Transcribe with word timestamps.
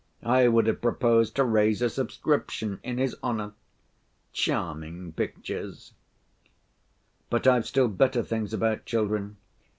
I 0.25 0.47
would 0.47 0.65
have 0.65 0.81
proposed 0.81 1.35
to 1.35 1.43
raise 1.43 1.79
a 1.79 1.87
subscription 1.87 2.79
in 2.81 2.97
his 2.97 3.15
honor! 3.21 3.53
Charming 4.33 5.11
pictures. 5.11 5.93
"But 7.29 7.45
I've 7.45 7.67
still 7.67 7.87
better 7.87 8.23
things 8.23 8.51
about 8.51 8.85
children. 8.87 9.37